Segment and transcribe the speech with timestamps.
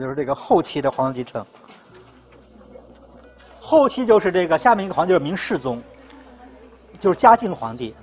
[0.00, 1.44] 就是这个后期的皇位继承。
[3.60, 5.80] 后期就是这个下面一个皇帝就是明世宗，
[6.98, 7.94] 就是嘉靖皇帝。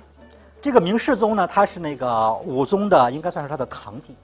[0.62, 4.16] 这个明世宗呢，他是那个武宗的，应该算是他的堂弟，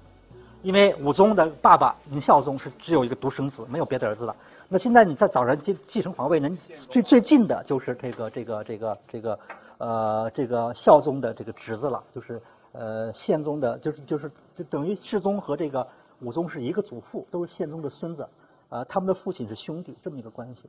[0.63, 4.35] 因为武宗的爸爸明孝宗是只有一个独生子，没有别的儿子了。
[4.69, 6.57] 那现在你在找人继继承皇位，能
[6.91, 9.39] 最最近的就是这个这个这个这个
[9.79, 15.87] 呃这个孝宗的这个侄子了，就是呃宪宗的，就是就是就等于世宗和这个
[16.25, 18.27] 武宗是一个祖父，都是宪宗的孙子，
[18.71, 20.69] 呃他们的父亲是兄弟，这么一个关系。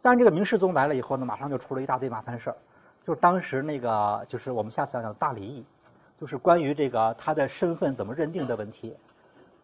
[0.00, 2.56] 但是这个明世宗来了以后呢，马上就出了一大堆麻烦事儿，
[3.04, 5.64] 就是当时那个就是我们下次要讲大礼议，
[6.20, 8.94] 就是关于这个他的身份怎么认定的问题。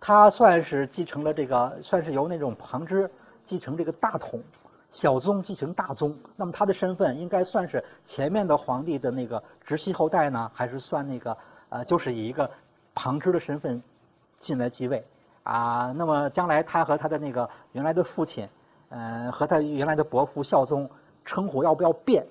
[0.00, 3.10] 他算是继承了这个，算是由那种旁支
[3.44, 4.42] 继承这个大统，
[4.90, 6.16] 小宗继承大宗。
[6.36, 11.36] 那么他的身份应该算是前面的皇帝的那个直系后代呢，还是算那个
[11.68, 12.50] 呃，就是以一个
[12.94, 13.82] 旁支的身份
[14.38, 15.04] 进来继位
[15.42, 15.92] 啊？
[15.96, 18.48] 那么将来他和他的那个原来的父亲。
[18.92, 20.90] 嗯，和他原来的伯父孝宗
[21.24, 22.26] 称呼要不要变？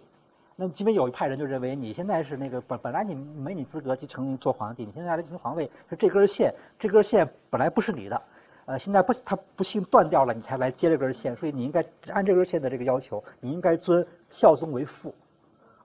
[0.58, 8.22] 那基本有一派人就认为，你现在是那个本本来你没你资格继承做皇帝，你现在来继承皇位是这根线，这根线本来不是你的，
[8.66, 15.16] 呃，现在不他不幸断掉了，你才来接这根线，所以你应该按这根线的这个要求，你应该尊孝宗为父，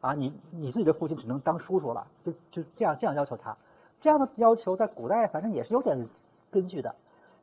[0.00, 3.56] 啊，你你自己的父亲只能当叔叔了，就就这样这样要求他，
[4.00, 5.96] 这样的要求在古代反正也是有点
[6.50, 6.92] 根据的。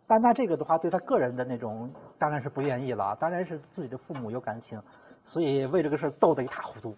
[0.08, 4.82] 但那这个的话，对他个人的那种当然是不愿意了，当然是自己的父母有感情，
[5.24, 6.96] 所以为这个事斗得一塌糊涂。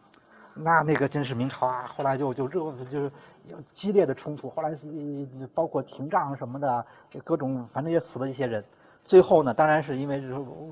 [0.55, 3.11] 那那个真是明朝啊，后来就就热就是
[3.71, 4.87] 激烈的冲突，后来是
[5.53, 6.85] 包括廷杖什么的，
[7.23, 8.63] 各种反正也死了一些人。
[9.03, 10.21] 最后呢，当然是因为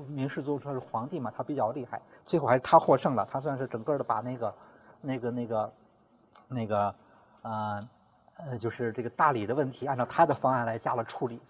[0.08, 4.54] 明世宗他是皇帝嘛，他比较厉害，最后还是他获胜了，他算是整个的把那个
[5.00, 5.72] 那个那个
[6.48, 6.94] 那个
[7.42, 7.88] 呃
[8.36, 11.40] 呃就是这个大理的问题，按照他的方案来加了处理。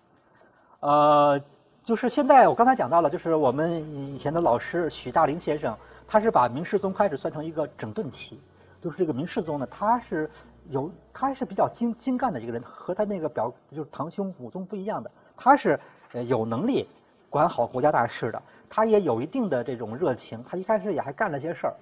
[0.82, 1.40] 呃，
[1.84, 5.76] 就是现在我刚才讲到了，就是我们以前的老师许大林先生，
[6.08, 8.40] 他是把明世宗开始算成一个整顿期，
[8.80, 10.28] 就是这个明世宗呢，他是
[10.70, 15.78] 有他是比较精精干的一个人，和他那个表就是堂兄武宗不一样的，他是
[16.14, 16.88] 呃有能力
[17.30, 21.74] 管好国家大事的，他也有一定的这种热情，他一开始也还干了些事儿，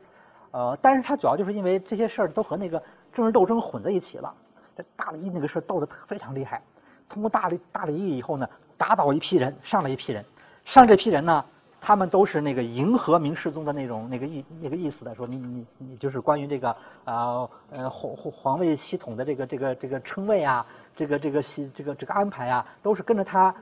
[0.51, 2.83] 呃，但是他主要就是因为这些事儿都和那个
[3.15, 4.31] 政治斗争混在一起了，
[4.77, 6.61] 这大礼那个事儿斗得非常厉害，
[7.09, 8.47] 通过大礼大礼议以后呢。
[8.81, 10.25] 打倒一批人，上了一批人，
[10.65, 11.45] 上这批人呢，
[11.83, 16.75] 他们都是那个迎合明世宗的那种那个意那个意思的，说你你你就是关于这个
[17.05, 23.55] 啊呃皇皇位系统的这个这个这个称谓啊，这个这个系这个这个安排啊，都是跟着他，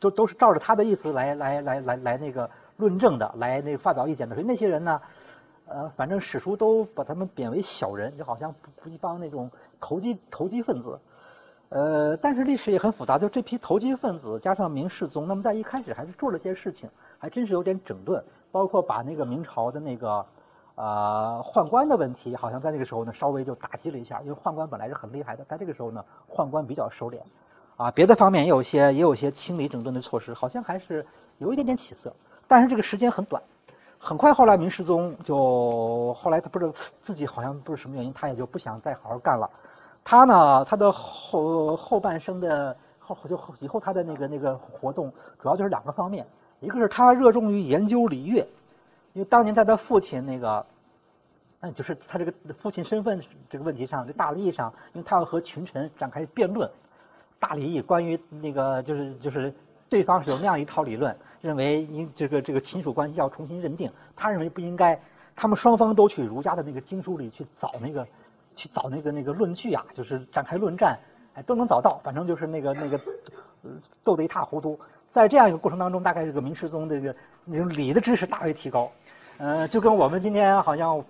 [0.00, 4.34] 都都是照着他的意思来来来来来那个论证的，来那个发表意见的。
[4.34, 4.98] 所以那些人呢，
[5.66, 10.98] 呃，反正史书都把他们贬为小人，就好像不不一帮那种投机投机分子。
[11.74, 20.26] 呃，但是历史也很复杂，就这批投机分子加上明世宗，那么在一开始还是做了些事情，还真是有点整顿，包括把那个明朝的那个
[20.74, 27.20] 啊宦官的问题，好像在那个时候呢稍微就打击了一下，因为宦官本来是很厉害的，在这个时候呢宦官比较收敛，
[27.78, 31.06] 啊别的方面也有些也有些清理整顿的措施，好像还是
[31.38, 32.12] 有一点点起色，
[32.46, 33.42] 但是这个时间很短，
[33.98, 39.48] 很快后来明世宗就后来他不知道自己好像不是什么原因，他也就不想再好好干了。
[40.04, 46.26] 他呢，他的后后半生的后就以后他的那个那个活动，主要就是两个方面，
[46.60, 48.46] 一个是他热衷于研究礼乐，
[49.12, 50.66] 因为当年在他父亲那个，
[51.60, 56.68] 嗯，就是他这个父亲身份这个问题上，这大礼上，因为他要和群臣展开辩论，
[57.38, 59.54] 大礼议关于那个就是就是
[59.88, 65.00] 对方是有那样一套理论，认为应这个这个亲属关系要重新认定，他认为不应该，
[65.36, 68.04] 他们双方都去儒家的那个经书里去找那个。
[68.54, 70.98] 去找那个那个论据啊，就是展开论战，
[71.34, 72.00] 哎，都能找到。
[72.04, 73.00] 反正就是那个那个
[73.62, 73.70] 呃
[74.04, 74.78] 斗得一塌糊涂。
[75.10, 77.14] 在这样一个过程当中，大概这个明世宗这个
[77.44, 78.90] 那种礼的知识大为提高。
[79.38, 81.04] 呃，就跟我们今天好像，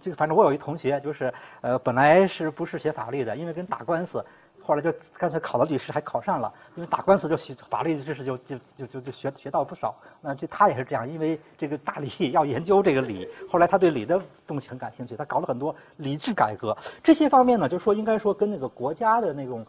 [0.00, 4.24] 就反正我有一同学，就是呃，本来是不是学法律的，因为跟打官司。
[4.64, 6.52] 后来就干脆考了律师，还考上了。
[6.76, 9.94] 因为打官司就学法律知识，就就就就就学学到不少。
[10.20, 13.28] 那这他也是这样，因为这个大理 要研究这个理。
[13.50, 16.76] 后来他对理的东西很感兴趣，他搞了很多理制改革。
[17.02, 19.66] 这些方面呢，就说应该说跟那个国家的那种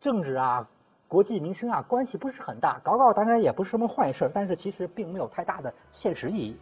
[0.00, 0.66] 政治啊、
[1.08, 2.78] 国计民生啊关系不是很大。
[2.84, 6.56] 搞搞当然也不是什么坏事，但是其实并没有太大的现实意义。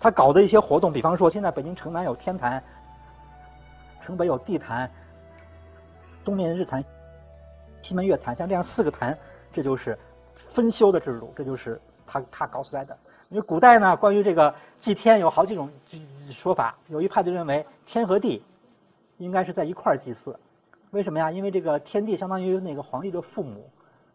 [0.00, 2.62] 他搞的一些活动，比方说现在北京城南有天坛，
[4.04, 4.90] 城北有地坛。
[6.24, 6.84] 东面日坛，
[7.82, 9.16] 西门月坛，像这样四个坛，
[9.52, 9.98] 这就是
[10.54, 12.96] 分修的制度，这就是他他搞出来的。
[13.28, 15.70] 因为古代呢，关于这个祭天有好几种
[16.30, 18.42] 说法，有一派就认为天和地
[19.18, 20.38] 应该是在一块儿祭祀。
[20.90, 21.30] 为什么呀？
[21.30, 23.70] 因为这个天地相当于那个皇帝的父母，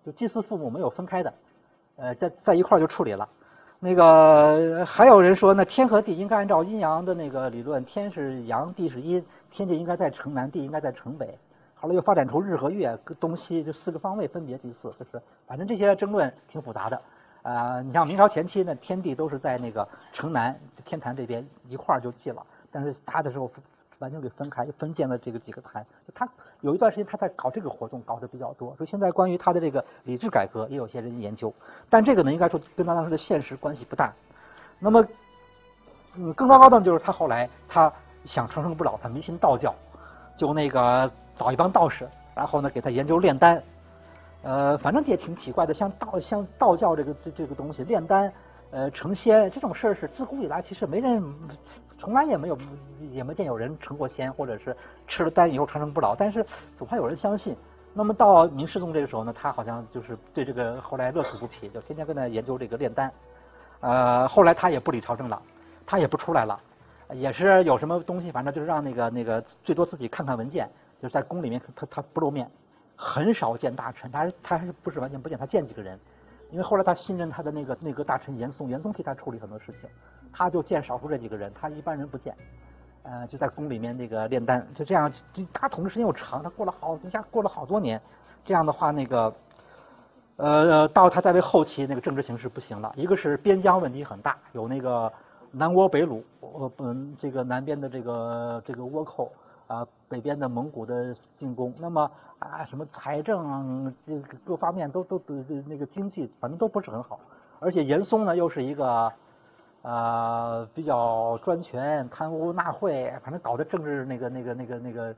[0.05, 1.33] 就祭祀父母没有分开的。
[1.95, 3.29] 呃，在在一块儿就处理了。
[3.79, 11.37] 那个还有人说，那天和地应该按照阴阳的那个理论，天是阳，地是阴，天就应该在城南，地应该在城北。
[11.85, 16.99] 后来又发展出日和月、东西这四个方位分别祭祀，就是反正这些争论挺复杂的。
[17.43, 23.51] 啊，你像明朝前期呢，天地都是在那个城南天坛这边一块儿就祭了，但是他的时候
[23.99, 25.85] 完全给分开，分建了这个几个坛。
[26.15, 26.27] 他
[26.61, 28.75] 有一段时间他在搞这个活动，搞得比较多。
[28.77, 31.53] 所以现在关于他的这个礼制改革，也有些人研究，
[31.87, 34.11] 但这个呢，应该说跟他当时的现实关系不大。
[34.79, 35.07] 那么，
[36.15, 37.93] 嗯，更糟糕的就是他后来他
[38.23, 39.71] 想长生不老，他迷信道教，
[40.35, 43.61] 就那个找一帮道士，然后呢给他研究炼丹。
[44.43, 48.31] 呃，反正也挺奇怪的，像道像道教这个这这个东西炼丹，
[48.69, 51.23] 呃成仙这种事儿是自古以来其实没人，
[51.97, 52.57] 从来也没有
[53.11, 54.75] 也没见有人成过仙，或者是
[55.07, 56.45] 吃了丹以后长生不老，但是
[56.75, 57.55] 总还有人相信。
[57.97, 63.11] 那么到明世宗这个时候呢，他好像就是对这个后来乐此不疲，就天天跟他研究这个炼丹。
[63.79, 65.41] 呃，后来他也不理朝政了，
[65.87, 66.59] 他也不出来了，
[67.11, 70.69] 也是有什么东西，反正就是让那个那个最多自己看看文件，
[71.01, 72.49] 就是在宫里面他他不露面。
[72.97, 75.99] 很少见大臣，他他还是不是完全不见，他见几个人，
[76.49, 79.89] 因为后来他信任他的那个内阁大臣严嵩，严嵩替他处理很多事情，
[80.31, 82.33] 他就见少数这几个人，他一般人不见，
[83.03, 85.11] 呃，就在宫里面那个炼丹，就这样，
[85.51, 88.01] 他统治时间又长，他过了好一下过了好多年，
[88.45, 89.35] 这样的话那个，
[90.37, 95.11] 呃，到他在位后期那个政治形势不行了，一个是边疆问题很大，有那个
[95.57, 99.31] 南倭北虏，呃，嗯，这个南边的这个这个倭寇。
[99.67, 105.33] 啊，北边的蒙古的进攻，那么啊，什么财政这个各方面都都都
[105.65, 107.19] 那个经济，反正都不是很好。
[107.59, 109.11] 而且严嵩呢，又是一个
[109.81, 115.15] 啊比较专权、贪污纳贿，反正搞得政治那个那个那个那个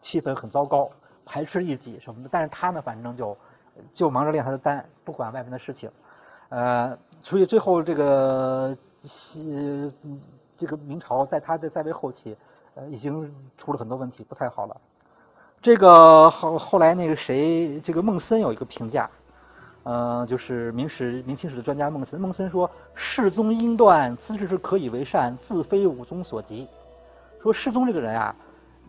[0.00, 0.90] 气氛很糟糕，
[1.24, 2.28] 排斥异己什么的。
[2.30, 3.34] 但是他呢，反正就
[3.94, 5.90] 就忙着练他的丹，不管外面的事情。
[6.50, 9.92] 呃，所以最后这个西
[10.56, 12.36] 这个明朝在他的在位后期。
[12.76, 14.76] 呃，已经出了很多问题，不太好了。
[15.62, 19.08] 这个后后来那个谁，这个孟森有一个评价，
[19.84, 22.20] 呃，就是明史明清史的专家孟森。
[22.20, 26.66] 孟森说：“世宗英断，资质是可以为善，自非武宗所及。”
[27.40, 28.34] 说世宗这个人啊，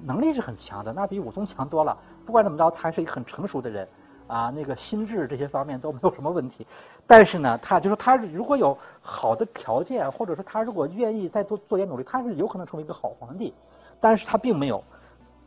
[0.03, 1.95] 能力是很强的，那比武宗强多了。
[2.25, 3.88] 不管怎么着，他还是一个很成熟的人。
[4.27, 6.66] 啊，那个心智这些方面都没有什么问题，
[7.06, 13.54] 但是呢，他就是他如果有好的条件，或者说他如果愿意再做做点努力，他是有可能成为一个好皇帝。
[14.01, 14.83] 但是他并没有，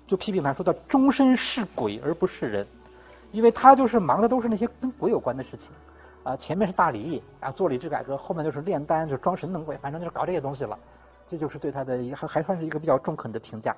[0.06, 2.66] 就批评他说他终身是鬼而不是人，
[3.30, 5.70] 因为他就是忙的都是那些跟鬼有关的事情，
[6.22, 10.78] 啊，前面是大礼啊，做礼制改革，后面就是炼丹，就装神弄鬼，反正就是搞这些东西了。
[11.30, 13.76] 这就是对他的还还算是一个比较中肯的评价。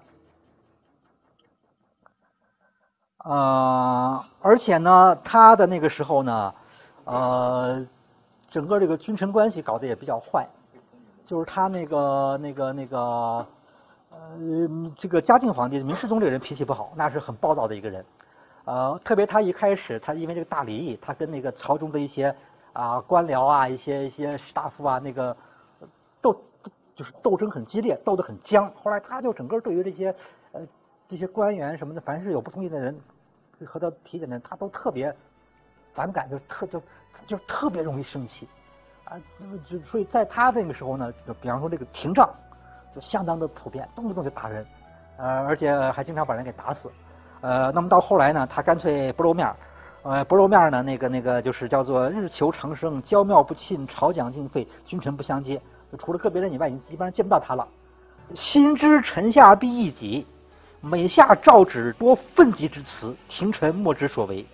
[3.22, 6.55] 呃，而且呢，他的那个时候呢，
[7.05, 7.87] 呃，
[8.50, 10.49] 整个这个君臣关系搞得也比较坏，
[11.26, 12.98] 就是他那个那个那个，
[14.10, 14.17] 呃，
[14.98, 18.03] 这个嘉靖皇帝明世宗这个人脾气不好，那是很暴躁的一个人，
[18.65, 22.34] 呃，特别他一开始他因为这个大礼，他跟那个朝中的一些
[22.72, 25.36] 啊官僚啊一些一些士大夫啊那个
[26.22, 26.34] 斗
[26.96, 30.15] 就是斗争很激烈，斗得很僵，后来他就整个对于这些。
[31.10, 32.96] 这些官员什么的，凡是有不同意的人
[33.67, 35.12] 和他提点的，他都特别
[35.93, 36.81] 反感，就特就
[37.26, 38.48] 就特别容易生气
[39.02, 39.19] 啊。
[39.36, 42.31] 那么就所以在他那个时候呢，就比方说这个廷杖
[42.94, 44.64] 就相当的普遍，动不动就打人，
[45.17, 46.88] 呃，而且还经常把人给打死。
[47.40, 49.52] 呃，那么到后来呢，他干脆不露面
[50.05, 55.60] 呃，不露面呢，那个那个就是叫做日求长生，娇妙不侵，朝讲尽废，君臣不相接。
[55.90, 57.67] 就除了个别人以外，一般人见不到他了。
[58.32, 60.24] 心知臣下必异己。
[60.81, 64.46] 每下诏旨多愤激之词，廷臣莫知所为。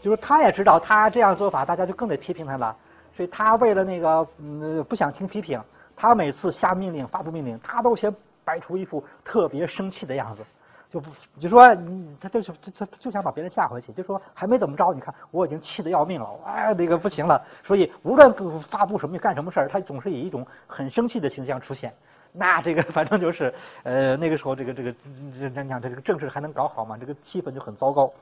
[0.00, 2.74] 就是他也知道他这样做法，大家就更得批评他了。
[3.16, 5.60] 所以他为了那个嗯不想听批评，
[5.94, 10.42] 他每次下命令、发布命令，他都先摆出一副特别生气的样子，
[10.90, 11.74] 就不就说
[12.20, 17.42] 他就是他就想把别人吓回去，就说还没怎么着，你看我已经气得要命了，哎那个不行了。
[17.62, 21.92] 所以无论发布什么干什么事儿，他总是以一种很生气的形象出现。
[22.36, 24.92] 那这个反正就是，呃，那个时候这个这个，
[25.38, 26.96] 这讲这个政治还能搞好吗？
[26.98, 28.12] 这个气氛就很糟糕。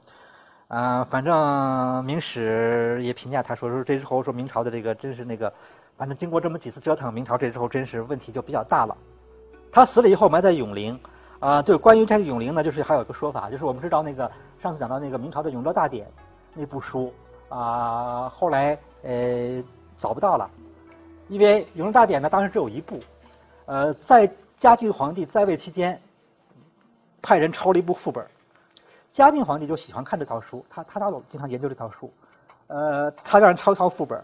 [0.68, 5.50] 啊，反正明史也评价他说说这时候说明朝的这个真是那个，
[5.96, 8.94] 反正经过这么几次折腾，明朝这时候真是问题就比较大了。
[9.72, 11.00] 他死了以后埋在永陵。
[11.40, 14.30] 啊，对，关于这个永陵呢，就是还有一个说法，就是我们知道那个
[14.62, 16.06] 上次讲到那个明朝的《永乐大典》
[16.54, 17.12] 那部书
[17.48, 19.64] 啊，后来呃
[19.96, 20.48] 找不到了，
[21.28, 23.00] 因为《永乐大典》呢当时只有一部。
[23.72, 25.98] 呃，在嘉靖皇帝在位期间，
[27.22, 28.22] 派人抄了一部副本。
[29.10, 32.12] 嘉靖皇帝就喜欢看这套书，他他他老经常研究这套书。
[32.66, 34.22] 呃，他让人抄一抄副本，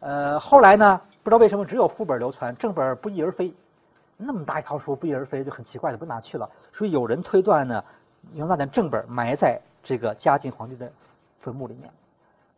[0.00, 3.54] 呃，后来呢，不知道为什么只有副本流传，正本不翼而飞。
[4.16, 6.50] 那么大一套书不翼而飞，就很奇怪的，不哪去了？
[6.72, 7.84] 所以有人推断呢，
[8.34, 10.90] 用那点正本埋在这个嘉靖皇帝的
[11.38, 11.88] 坟墓里面，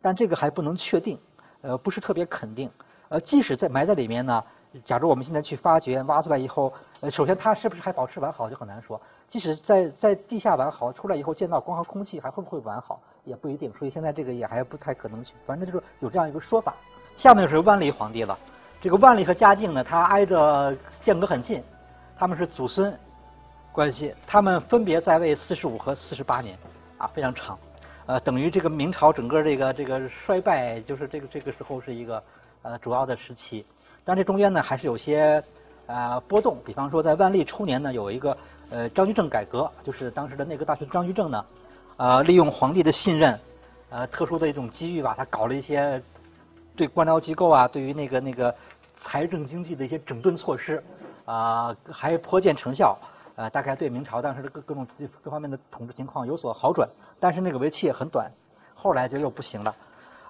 [0.01, 1.19] 但这个还不能确定，
[1.61, 2.71] 呃，不是特别肯定。
[3.09, 4.43] 呃，即使在埋在里面呢，
[4.85, 8.99] 假如我们现在去发掘、挖出来以后，呃，首先它是不是还保持完好就很难说。
[9.29, 13.71] 即使在在地下完好，出来以后见到光和空气，还会不会完好也不一定。
[13.77, 16.75] 所以现在这个也还不太可能去，反正就是有这样一个说法。
[17.15, 18.37] 下面就是万历皇帝了。
[18.81, 21.63] 这个万历和嘉靖呢，他挨着间隔很近，
[22.17, 22.93] 他们是祖孙
[23.71, 26.57] 关系，他们分别在位四十五和四十八年，
[26.97, 27.57] 啊，非常长，
[28.05, 32.21] 呃，等于这个明朝整个这个这个衰败，就是这个这个时候是一个
[32.61, 33.65] 呃主要的时期，
[34.05, 35.43] 但这中间呢还是有些
[35.87, 38.37] 呃波动，比方说在万历初年呢，有一个
[38.69, 41.45] 呃张居正改革，就是当时的内阁大臣张居正呢，
[41.97, 43.39] 呃，利用皇帝的信任，
[43.89, 46.01] 呃，特殊的一种机遇吧，他搞了一些
[46.75, 48.53] 对官僚机构啊，对于那个那个。
[49.05, 50.81] 财政经济的一些整顿措施，
[51.25, 52.97] 啊，还颇见成效，
[53.35, 54.87] 呃，大概对明朝当时的各各种
[55.21, 56.87] 各方面的统治情况有所好转，
[57.19, 58.31] 但是那个为期也很短，
[58.73, 59.75] 后来就又不行了。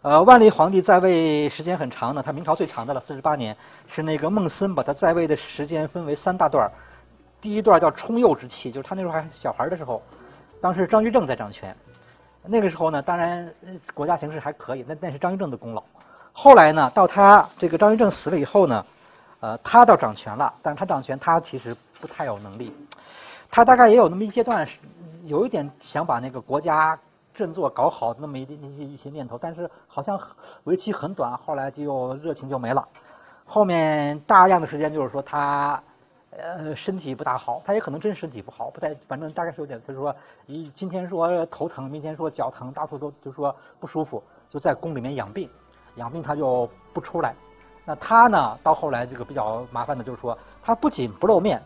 [0.03, 3.55] 呃，万历皇帝在位时间很长呢，他明朝最长的了，四十八年，
[3.87, 6.69] 是那个孟森把他在位的时间分为三大段
[7.39, 10.03] 第一段叫充幼之期，就是他那时候还小孩的时候，
[10.59, 11.73] 当时张居正在掌权，
[12.43, 13.49] 那个时候呢，当然
[13.93, 15.81] 国家形势还可以，那那是张居正的功劳。
[16.33, 18.85] 后来呢，到他这个张居正死了以后呢，
[19.39, 22.75] 呃，他倒掌权了，但是他掌权他其实不太有能力，
[23.49, 24.73] 他大概也有那么一阶段是
[25.23, 26.99] 有一点想把那个国家
[27.33, 30.19] 振作搞好那么一一一些念头，但是好像
[30.63, 32.87] 为期很短，后来就热情就没了。
[33.45, 35.81] 后面大量的时间就是说他
[36.31, 45.49] 呃身体不大好，他也可能真身体不好，不太反正大概是有点，他说一今天说头疼，明天说脚疼，到处都就说不舒服，就在宫里面养病。
[45.97, 47.35] 养病他就不出来，
[47.85, 48.57] 那他呢？
[48.63, 51.61] 到后来这个比较麻烦的就是说，他不仅不露面，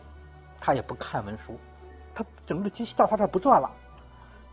[0.60, 1.58] 他也不看文书，
[2.14, 3.70] 他整个机器到他这儿不转了，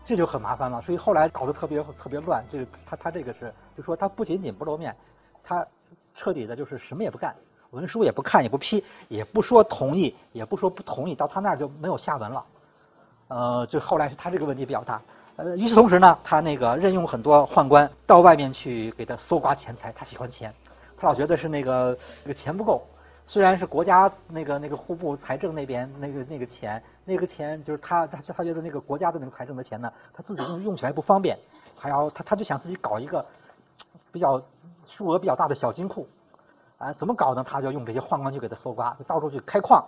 [0.06, 0.80] 这就很麻烦了。
[0.80, 2.42] 所以后来搞得特别特别乱。
[2.50, 4.94] 这个他他这个是，就说他不仅仅不露面，
[5.42, 5.66] 他
[6.14, 7.34] 彻底的就是什么也不干，
[7.72, 12.44] 文书也不看也不批，也不说同意，也不说不同意，到他那儿就没有下文了。
[13.28, 15.02] 呃，就后来是他这个问题比较大。
[15.36, 20.54] 呃，与此同时呢，他那个任用很多宦官到外面去给他搜刮钱财，他喜欢钱，
[20.96, 22.86] 他老觉得是那个这个钱不够。
[23.28, 31.36] 虽然是国家那个那个户部财政那边那个那个钱，那个钱就是他他他觉得那个国家的那个财政的钱呢，他自己用用起来不方便，
[31.76, 33.26] 还要他他就想自己搞一个
[34.12, 34.40] 比较
[34.86, 36.06] 数额比较大的小金库，
[36.78, 37.42] 啊，怎么搞呢？
[37.42, 39.84] 他就用这些宦官去给他搜刮，就到处去开矿，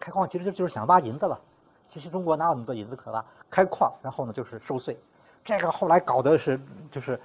[0.00, 1.38] 开矿其实就就是想挖银子了。
[1.86, 3.24] 其实中国哪有那么多银子可挖？
[3.50, 4.98] 开矿，然后呢就是收税，
[5.44, 6.58] 这个后来搞的是
[6.90, 7.20] 就是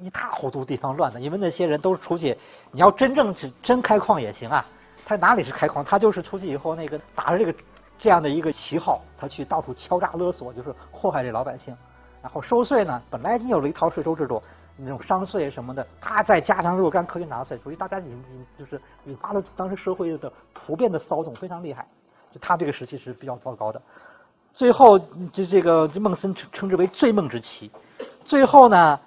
[0.00, 1.20] 一塌糊涂，地方乱的。
[1.20, 2.36] 因为那些人都是出去，
[2.70, 4.64] 你要真正是真开矿也行啊。
[5.04, 5.84] 他哪里是开矿？
[5.84, 7.54] 他就是出去以后那个打着这个
[7.98, 11.76] 这样的一个旗号，他去到处敲诈勒索，就是祸害这老百姓。
[12.22, 14.40] 然后收税呢，本来已经有了一套税收制度，
[14.76, 21.84] 那种商税什么的，他再加上若干科学纳税，所以大家引引就是引发了当时社会的普遍的骚动，非常厉害。
[22.30, 23.82] 就他这个时期是比较糟糕的，
[24.54, 24.98] 最后
[25.32, 27.70] 就这个孟森称称之为醉梦之期。
[28.24, 28.98] 最后呢，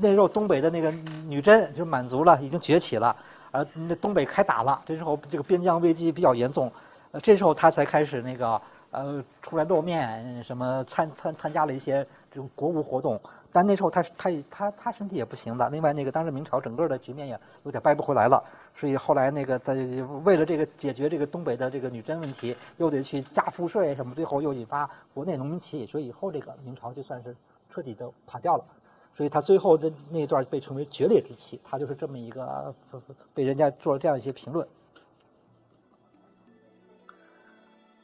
[0.00, 0.90] 那时候东北的那个
[1.26, 3.16] 女真就满足了，已经崛起了，
[3.50, 6.70] 而那东北开打了，这时候这个边疆危机比较严重，
[7.12, 8.60] 呃，这时候他才开始那个
[8.90, 13.20] 呃出来露面，什么参参参加了一些这种国务活动。
[13.54, 18.42] 但那时候他他他他身体也不行了，另外那个当时明朝整个的局面也有点掰不回来了，
[18.74, 19.74] 所以后来那个在
[20.24, 27.36] 为了这个解决这个东北的这个女真问题，又得去加赋税什么，最后又引发国内农民起义，所以以后这个明朝就算是
[27.70, 28.64] 彻底的垮掉了。
[29.14, 32.74] 所以他最后的那一段被称为决裂之期，他就是这么一个
[33.34, 34.66] 被人家做了这样一些评论。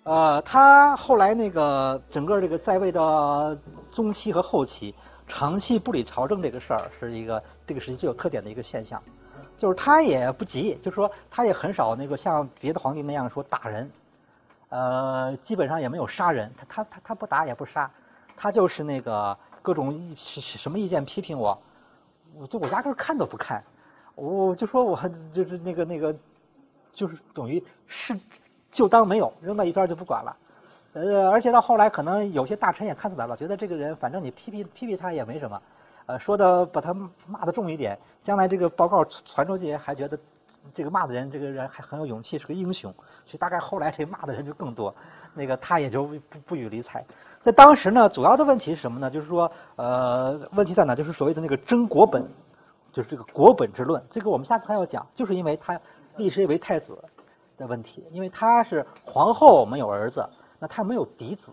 [0.05, 3.59] 呃，他后来那个整个这个在位的
[3.93, 4.95] 中期和后期。
[5.31, 8.99] 长期不理朝政这个事儿是一个这个时期最有特点的一个现象，
[9.59, 13.91] 就是他也不急，就是说他也很少那个像别的皇帝那样说打人，
[14.71, 17.91] 呃，基本上也没有杀人，他他他他不打也不杀，
[18.39, 21.59] 他就是那个各种意什么意见批评我，
[22.35, 23.63] 我就我压根看都不看，
[24.15, 24.99] 我就说我
[25.33, 26.15] 就是那个那个，
[26.93, 28.19] 就是等于是
[28.71, 30.37] 就当没有扔到一边就不管了。
[30.95, 35.63] 呃，而且到后来，可能有些大臣也看出来了，觉得这个人反正你批评批评他也没什么，
[36.07, 36.95] 呃，说的把他
[37.27, 40.19] 骂的重一点，将来这个报告传出去，还觉得
[40.75, 42.93] 这个骂的人，这个人还很有勇气，是个英雄。
[43.25, 44.95] 所以大概后来这骂的人就更多，
[45.35, 47.05] 那个他也就不不予理睬。
[47.41, 49.11] 在当时呢，主要的问题是什么呢？
[49.11, 50.95] 就是说，呃，问题在哪？
[50.95, 52.27] 就是所谓的那个争国本，
[52.93, 54.03] 就是这个国本之论。
[54.11, 55.81] 这个我们下次还要讲，就是因为他
[56.17, 56.97] 立谁为太子
[57.57, 61.53] 的问题，因为他是皇后没有儿子，那他没有嫡子，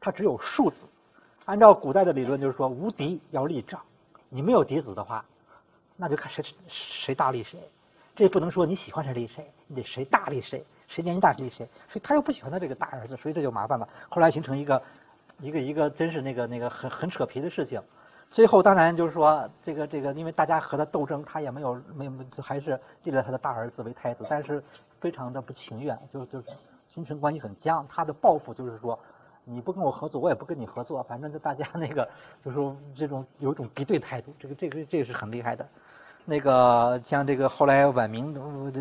[0.00, 0.86] 他只有庶子。
[1.46, 3.80] 按照古代的理论，就是说无嫡要立长，
[4.28, 5.24] 你没有嫡子的话，
[5.96, 7.58] 那就看谁谁大立谁。
[8.18, 11.64] 这不能说你喜欢谁立谁，你得谁大立谁，谁年纪大立谁。
[11.88, 13.88] 所以他又不喜欢他这个大儿子，所以这就麻烦了。
[14.08, 14.82] 后来形成一个
[15.38, 17.80] 一个一个真是那个那个很很扯皮的事情。
[18.28, 24.60] 最后当然就是说这个这个，因为大家和他斗争，他也没有没有还是立了他的大儿子为太子，但是
[24.98, 26.42] 非常的不情愿，就就
[26.90, 27.86] 君臣关系很僵。
[27.88, 28.98] 他的抱负就是说，
[29.44, 32.04] 你不跟我合作，我也不跟你合作，反正就大家那个
[32.44, 34.34] 就是说这种有一种敌对态度。
[34.40, 35.64] 这个这个这个是很厉害的。
[36.30, 38.34] 那个像这个后来晚明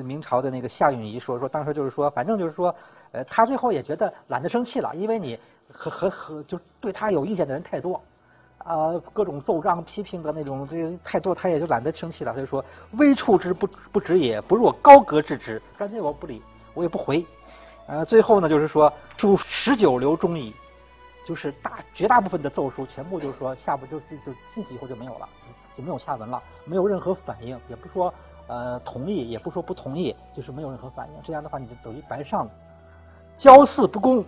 [0.03, 2.75] 明朝的那个夏允彝说说，当时就是说，反正就是说，
[3.13, 5.39] 呃，他最后也觉得懒得生气了，因为你
[5.71, 8.03] 和和和就对他有意见的人太多，
[8.57, 12.33] 啊，各种奏章批评的那种这太多，他也就懒得生气了。
[12.33, 12.63] 他就说
[12.99, 16.41] ：“微处之不不止也，不若高阁治之。”干脆我不理，
[16.73, 17.25] 我也不回。
[17.87, 20.53] 呃，最后呢，就是说，书十九流中矣，
[21.25, 25.29] 就是大绝大部分的奏书全部就是说下部就就就进去以后就没有了。
[25.77, 28.11] 就没有下文了，没有任何反应，也不说
[28.47, 31.13] 呃同意，也不说不同意，就是没有任何反应。
[31.23, 32.51] 这样的话，你就等于白上了。
[33.37, 34.25] 交祀不公，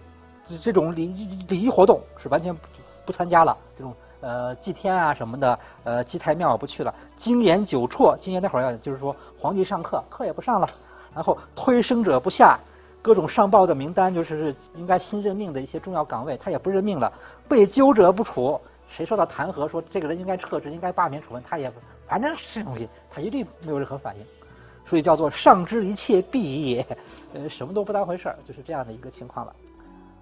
[0.47, 1.07] 这这种礼
[1.47, 2.55] 礼仪活动是完全
[3.03, 3.57] 不参加了。
[3.75, 3.91] 这种
[4.21, 6.93] 呃祭天啊什么的，呃祭太庙不去了。
[7.17, 10.69] 经言久辍，经言那会儿要就是说皇帝上课，课也不上了。
[11.15, 12.59] 然后推升者不下，
[13.01, 17.11] 各种上报的名单就是应该新任命的一些重要岗位，他也不任命了。
[17.47, 18.61] 被纠者不处。
[18.89, 21.71] 谁受到弹劾，说这个人应该撤职，应该罢免处分，他也
[22.07, 24.25] 反正是东西，他一律没有任何反应，
[24.85, 26.85] 所以叫做上知一切必也，
[27.33, 29.55] 呃，什么都不当回事儿，就是这样的一个情况了。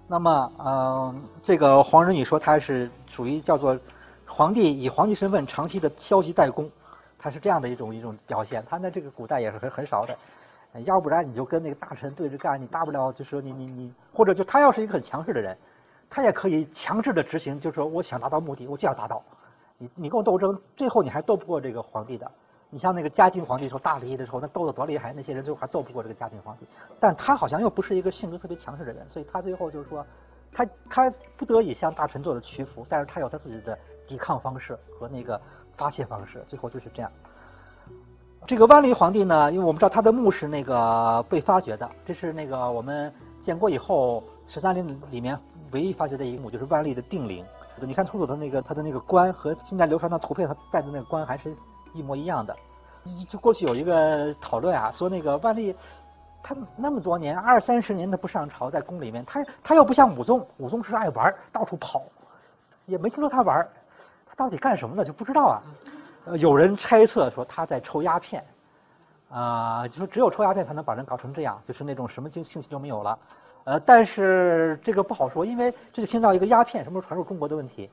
[0.06, 3.78] 那么，嗯，这个黄仁宇说他是属于叫做
[4.26, 6.70] 皇帝以皇帝身份长期的消极怠工，
[7.18, 8.64] 他是这样的一种一种表现。
[8.68, 10.16] 他在这个古代也是很很少的，
[10.84, 15.56] 要不然你就跟那个大臣对着干，你大不了就说你你你，或者就他要是一个很强势的人。
[16.10, 19.22] 他也可以强制的执行，就是说，我想达到目的，我就要达到。
[19.76, 22.30] 你你跟我斗争，最后你还斗不过这个皇帝的。
[22.70, 26.66] 你像那个嘉靖皇帝说大礼的时候，那斗得多厉害，那些人最后还斗不过这个嘉靖皇帝。
[27.00, 30.04] 但他好像又不是一个性格特别强势的人，所以他最后就是说，
[30.52, 35.40] 他他不得已向大臣做了屈服，但是他有他自己的抵抗方式和那个
[35.76, 37.10] 发泄方式，最后就是这样。
[38.46, 45.38] 这个万历皇帝呢，因为我们知道他的墓是那个被发掘的，这是那个我们建国以后十三陵里面。
[45.72, 47.44] 唯一发掘的一幕就是万历的定陵，
[47.80, 51.54] 你看出土的那个他的那个冠和现在流传的图片，他戴的那个冠还是
[51.92, 52.54] 一模一样的。
[53.28, 55.74] 就过去有一个讨论啊，说那个万历
[56.42, 62.02] 他那么多年二三十年他不上朝，在宫里面，他他又不像武宗，武宗是爱玩到处跑，
[62.86, 63.66] 也没听说他玩
[64.26, 65.04] 他到底干什么呢？
[65.04, 65.62] 就不知道啊。
[66.36, 68.44] 有人猜测说他在抽鸦片，
[69.30, 73.18] 啊，就说只有抽鸦片才能把人搞成这样，就是那种什么兴兴趣都没有了。
[73.68, 77.90] 呃，但是这个不好说，因为这就牵到一个鸦片什么时候传入中国的问题。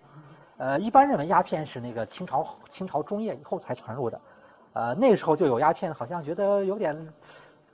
[0.56, 4.22] 呃，一般认为鸦片是那个清朝清朝中叶以后才传入的。
[4.72, 6.96] 呃，那时候就有鸦片，好像觉得有点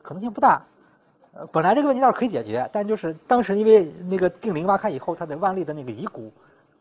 [0.01, 0.63] 可能性不大。
[1.33, 6.33] 呃，本来这个问题倒是可以解决，但就是当时因为那个定陵挖开以后，他的万历的那个遗骨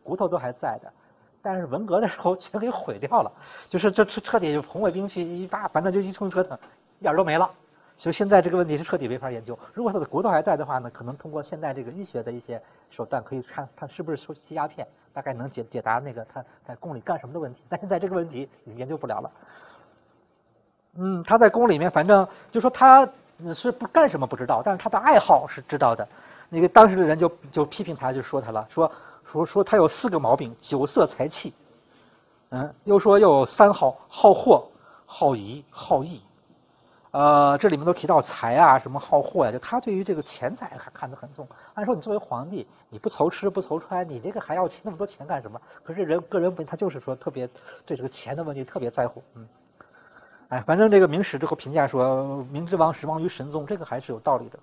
[0.03, 0.91] 骨头都还在的，
[1.43, 3.31] 但是文革的时候 全给毁掉了，
[3.69, 6.59] 就是这彻彻底就红卫兵去一扒，反正就一通折腾，
[6.99, 7.51] 一点都没了。
[8.01, 9.57] 所以现在这个问题是彻底没法研究。
[9.75, 12.59] 如果他的骨头还在的话呢，可能通过现在这个医学的一些
[12.89, 17.61] 手段，可以看他是不是抽吸鸦片，大概能解解答那个他在宫里干什么的问题。
[17.69, 19.31] 但现在这个问题已经研究不了了。
[20.95, 23.07] 嗯，他在宫里面，反正就说他
[23.55, 26.09] 是不干什么不知道，但是他的爱好是知道的。
[26.49, 28.91] 那个当时的人就就批评他，就说他了，说
[29.31, 31.53] 说说他有四个毛病：酒色财气，
[32.49, 34.67] 嗯，又说又有三好：好货、
[35.05, 36.23] 好仪、好义。
[37.13, 41.47] 呃，这里面都提到财啊，什么好货呀，就他对于这个钱财还看得很重。
[41.75, 45.61] 按说你作为皇帝，你不愁吃不愁穿，你这个还要那么多钱干什么？
[45.83, 47.49] 可是人个人本，他就是说特别
[47.85, 49.23] 对这个钱的问题特别在乎。
[49.35, 49.49] 嗯，
[50.51, 54.59] 哎，反正这个明史之后评价说，明之王始亡于神宗，这个还是有道理的。